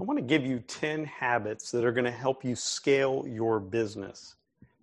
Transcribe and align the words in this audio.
I 0.00 0.02
want 0.02 0.18
to 0.18 0.24
give 0.24 0.46
you 0.46 0.60
10 0.60 1.04
habits 1.04 1.70
that 1.72 1.84
are 1.84 1.92
going 1.92 2.06
to 2.06 2.10
help 2.10 2.42
you 2.42 2.56
scale 2.56 3.26
your 3.28 3.60
business. 3.60 4.36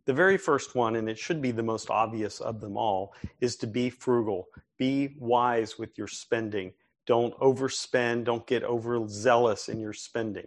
The 0.06 0.14
very 0.14 0.38
first 0.38 0.76
one, 0.76 0.96
and 0.96 1.10
it 1.10 1.18
should 1.18 1.42
be 1.42 1.50
the 1.50 1.64
most 1.64 1.90
obvious 1.90 2.40
of 2.40 2.62
them 2.62 2.78
all, 2.78 3.16
is 3.42 3.56
to 3.58 3.68
be 3.68 3.90
frugal. 3.90 4.48
Be 4.78 5.16
wise 5.18 5.80
with 5.80 5.98
your 5.98 6.08
spending. 6.08 6.72
Don't 7.08 7.36
overspend. 7.40 8.26
Don't 8.26 8.46
get 8.46 8.64
overzealous 8.64 9.70
in 9.70 9.80
your 9.80 9.92
spending. 9.92 10.46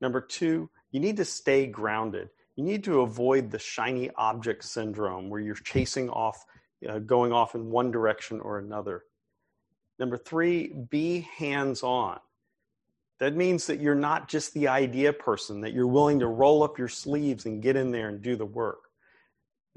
Number 0.00 0.20
two, 0.20 0.68
you 0.90 0.98
need 0.98 1.16
to 1.18 1.24
stay 1.24 1.66
grounded. 1.68 2.30
You 2.56 2.64
need 2.64 2.82
to 2.84 3.02
avoid 3.02 3.52
the 3.52 3.60
shiny 3.60 4.10
object 4.16 4.64
syndrome 4.64 5.30
where 5.30 5.40
you're 5.40 5.54
chasing 5.54 6.10
off, 6.10 6.44
uh, 6.88 6.98
going 6.98 7.32
off 7.32 7.54
in 7.54 7.70
one 7.70 7.92
direction 7.92 8.40
or 8.40 8.58
another. 8.58 9.04
Number 10.00 10.18
three, 10.18 10.72
be 10.90 11.20
hands 11.38 11.84
on. 11.84 12.18
That 13.22 13.36
means 13.36 13.68
that 13.68 13.78
you're 13.78 13.94
not 13.94 14.28
just 14.28 14.52
the 14.52 14.66
idea 14.66 15.12
person, 15.12 15.60
that 15.60 15.72
you're 15.72 15.86
willing 15.86 16.18
to 16.18 16.26
roll 16.26 16.64
up 16.64 16.76
your 16.76 16.88
sleeves 16.88 17.46
and 17.46 17.62
get 17.62 17.76
in 17.76 17.92
there 17.92 18.08
and 18.08 18.20
do 18.20 18.34
the 18.34 18.44
work. 18.44 18.90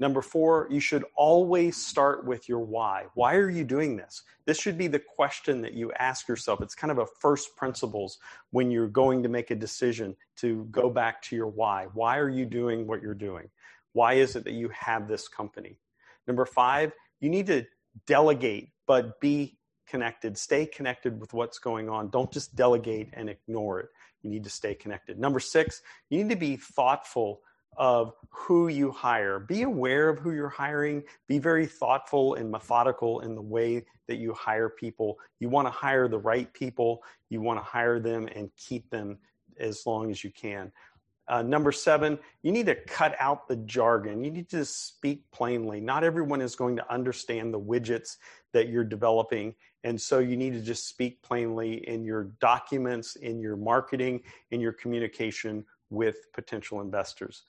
Number 0.00 0.20
four, 0.20 0.66
you 0.68 0.80
should 0.80 1.04
always 1.14 1.76
start 1.76 2.26
with 2.26 2.48
your 2.48 2.58
why. 2.58 3.04
Why 3.14 3.36
are 3.36 3.48
you 3.48 3.62
doing 3.62 3.96
this? 3.96 4.24
This 4.46 4.58
should 4.58 4.76
be 4.76 4.88
the 4.88 4.98
question 4.98 5.60
that 5.62 5.74
you 5.74 5.92
ask 5.92 6.26
yourself. 6.26 6.60
It's 6.60 6.74
kind 6.74 6.90
of 6.90 6.98
a 6.98 7.06
first 7.20 7.54
principles 7.54 8.18
when 8.50 8.68
you're 8.72 8.88
going 8.88 9.22
to 9.22 9.28
make 9.28 9.52
a 9.52 9.54
decision 9.54 10.16
to 10.38 10.64
go 10.72 10.90
back 10.90 11.22
to 11.22 11.36
your 11.36 11.46
why. 11.46 11.86
Why 11.94 12.18
are 12.18 12.28
you 12.28 12.46
doing 12.46 12.84
what 12.84 13.00
you're 13.00 13.14
doing? 13.14 13.48
Why 13.92 14.14
is 14.14 14.34
it 14.34 14.42
that 14.42 14.54
you 14.54 14.70
have 14.70 15.06
this 15.06 15.28
company? 15.28 15.78
Number 16.26 16.46
five, 16.46 16.90
you 17.20 17.30
need 17.30 17.46
to 17.46 17.64
delegate, 18.08 18.70
but 18.88 19.20
be 19.20 19.56
connected. 19.86 20.36
Stay 20.36 20.66
connected 20.66 21.20
with 21.20 21.32
what's 21.32 21.58
going 21.58 21.88
on. 21.88 22.10
Don't 22.10 22.30
just 22.30 22.54
delegate 22.54 23.08
and 23.12 23.28
ignore 23.28 23.80
it. 23.80 23.88
You 24.22 24.30
need 24.30 24.44
to 24.44 24.50
stay 24.50 24.74
connected. 24.74 25.18
Number 25.18 25.40
six, 25.40 25.82
you 26.10 26.18
need 26.18 26.30
to 26.30 26.36
be 26.36 26.56
thoughtful 26.56 27.40
of 27.76 28.12
who 28.30 28.68
you 28.68 28.90
hire. 28.90 29.38
Be 29.38 29.62
aware 29.62 30.08
of 30.08 30.18
who 30.18 30.32
you're 30.32 30.48
hiring. 30.48 31.02
Be 31.28 31.38
very 31.38 31.66
thoughtful 31.66 32.34
and 32.34 32.50
methodical 32.50 33.20
in 33.20 33.34
the 33.34 33.42
way 33.42 33.84
that 34.08 34.16
you 34.16 34.32
hire 34.32 34.68
people. 34.68 35.18
You 35.40 35.48
want 35.48 35.66
to 35.66 35.72
hire 35.72 36.08
the 36.08 36.18
right 36.18 36.52
people. 36.52 37.02
You 37.28 37.40
want 37.40 37.58
to 37.58 37.64
hire 37.64 38.00
them 38.00 38.28
and 38.34 38.50
keep 38.56 38.88
them 38.90 39.18
as 39.58 39.84
long 39.86 40.10
as 40.10 40.24
you 40.24 40.30
can. 40.30 40.72
Uh, 41.28 41.42
number 41.42 41.72
seven, 41.72 42.18
you 42.42 42.52
need 42.52 42.66
to 42.66 42.74
cut 42.74 43.16
out 43.18 43.48
the 43.48 43.56
jargon. 43.56 44.22
You 44.22 44.30
need 44.30 44.48
to 44.50 44.64
speak 44.64 45.28
plainly. 45.32 45.80
Not 45.80 46.04
everyone 46.04 46.40
is 46.40 46.54
going 46.54 46.76
to 46.76 46.92
understand 46.92 47.52
the 47.52 47.58
widgets 47.58 48.16
that 48.56 48.70
you're 48.70 48.84
developing. 48.84 49.54
And 49.84 50.00
so 50.00 50.18
you 50.18 50.34
need 50.34 50.54
to 50.54 50.62
just 50.62 50.88
speak 50.88 51.20
plainly 51.20 51.86
in 51.86 52.04
your 52.04 52.24
documents, 52.40 53.16
in 53.16 53.38
your 53.38 53.54
marketing, 53.54 54.22
in 54.50 54.62
your 54.62 54.72
communication 54.72 55.62
with 55.90 56.32
potential 56.32 56.80
investors. 56.80 57.42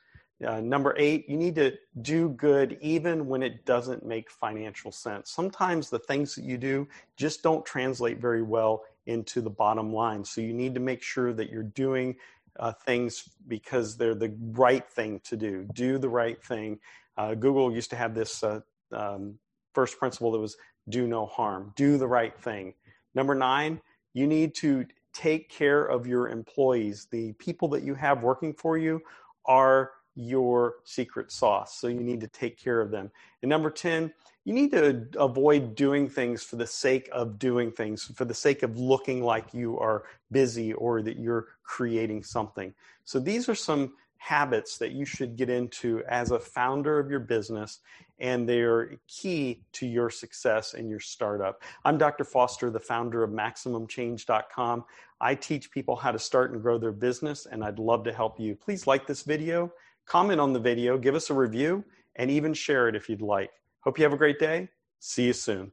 Uh, 0.46 0.60
number 0.60 0.94
eight, 0.98 1.28
you 1.30 1.38
need 1.38 1.56
to 1.56 1.72
do 2.02 2.30
good 2.30 2.78
even 2.82 3.26
when 3.26 3.42
it 3.42 3.66
doesn't 3.66 4.06
make 4.06 4.30
financial 4.30 4.92
sense. 4.92 5.32
Sometimes 5.32 5.90
the 5.90 5.98
things 5.98 6.36
that 6.36 6.44
you 6.44 6.58
do 6.58 6.86
just 7.16 7.42
don't 7.42 7.66
translate 7.66 8.20
very 8.20 8.44
well 8.44 8.84
into 9.06 9.40
the 9.40 9.50
bottom 9.50 9.94
line. 9.94 10.26
So 10.26 10.42
you 10.42 10.54
need 10.54 10.74
to 10.74 10.82
make 10.82 11.02
sure 11.02 11.32
that 11.34 11.50
you're 11.50 11.64
doing 11.64 12.18
uh, 12.60 12.74
things 12.86 13.30
because 13.48 13.96
they're 13.96 14.14
the 14.14 14.36
right 14.52 14.88
thing 14.90 15.22
to 15.24 15.38
do. 15.38 15.66
Do 15.74 16.00
the 16.00 16.10
right 16.10 16.44
thing. 16.44 16.80
Uh, 17.16 17.34
Google 17.34 17.74
used 17.74 17.92
to 17.92 17.96
have 17.96 18.14
this 18.14 18.44
uh, 18.44 18.60
um, 18.92 19.40
first 19.78 20.00
principle 20.00 20.32
that 20.32 20.40
was 20.40 20.58
do 20.90 21.08
no 21.08 21.26
harm, 21.26 21.74
do 21.76 21.98
the 21.98 22.08
right 22.08 22.38
thing. 22.40 22.74
Number 23.14 23.36
nine, 23.36 23.82
you 24.14 24.28
need 24.28 24.56
to 24.56 24.86
take 25.14 25.50
care 25.50 25.86
of 25.86 26.08
your 26.08 26.30
employees. 26.30 27.08
The 27.12 27.34
people 27.34 27.68
that 27.70 27.84
you 27.84 27.96
have 27.96 28.22
working 28.22 28.54
for 28.54 28.78
you 28.78 29.02
are 29.46 29.92
your 30.16 30.76
secret 30.84 31.32
sauce. 31.32 31.80
So 31.80 31.88
you 31.88 32.00
need 32.00 32.22
to 32.22 32.28
take 32.28 32.60
care 32.60 32.82
of 32.82 32.92
them. 32.92 33.12
And 33.42 33.50
number 33.50 33.70
10, 33.70 34.12
you 34.46 34.54
need 34.54 34.72
to 34.72 35.08
avoid 35.18 35.76
doing 35.76 36.10
things 36.10 36.44
for 36.44 36.56
the 36.56 36.66
sake 36.66 37.10
of 37.12 37.38
doing 37.38 37.72
things, 37.72 38.06
for 38.16 38.26
the 38.26 38.34
sake 38.34 38.64
of 38.64 38.80
looking 38.80 39.22
like 39.22 39.54
you 39.54 39.78
are 39.78 40.06
busy 40.32 40.74
or 40.74 41.02
that 41.02 41.20
you're 41.20 41.48
creating 41.64 42.24
something. 42.24 42.74
So 43.04 43.20
these 43.20 43.50
are 43.50 43.56
some 43.56 43.94
habits 44.18 44.78
that 44.78 44.92
you 44.92 45.06
should 45.06 45.36
get 45.36 45.50
into 45.50 46.04
as 46.08 46.32
a 46.32 46.40
founder 46.40 47.00
of 47.00 47.10
your 47.10 47.20
business, 47.20 47.80
and 48.20 48.48
they 48.48 48.62
are 48.62 49.00
key 49.08 49.62
to 49.74 49.86
your 49.86 50.10
success 50.10 50.74
and 50.74 50.90
your 50.90 51.00
startup. 51.00 51.62
I'm 51.86 51.98
Dr. 51.98 52.24
Foster, 52.24 52.70
the 52.70 52.80
founder 52.80 53.24
of 53.24 53.32
MaximumChange.com. 53.32 54.86
I 55.22 55.36
teach 55.36 55.72
people 55.72 55.96
how 55.96 56.12
to 56.12 56.20
start 56.20 56.52
and 56.52 56.62
grow 56.62 56.78
their 56.78 56.92
business, 56.92 57.46
and 57.46 57.64
I'd 57.64 57.80
love 57.80 58.04
to 58.06 58.14
help 58.14 58.40
you. 58.40 58.56
Please 58.56 58.88
like 58.88 59.08
this 59.08 59.24
video, 59.24 59.72
comment 60.06 60.40
on 60.40 60.54
the 60.54 60.60
video, 60.60 60.98
give 60.98 61.16
us 61.16 61.30
a 61.30 61.34
review, 61.34 61.84
and 62.16 62.30
even 62.32 62.54
share 62.54 62.88
it 62.88 62.96
if 62.96 63.10
you'd 63.10 63.22
like. 63.22 63.52
Hope 63.82 63.98
you 63.98 64.04
have 64.04 64.14
a 64.14 64.18
great 64.18 64.40
day. 64.40 64.70
See 65.00 65.26
you 65.26 65.34
soon. 65.34 65.72